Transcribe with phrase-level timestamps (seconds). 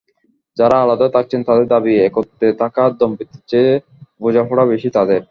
[0.57, 3.71] যাঁরা আলাদা থাকছেন তাঁদের দাবি একত্রে থাকা দম্পতিদের চেয়ে
[4.21, 5.21] বোঝাপড়া বেশি তাঁদের।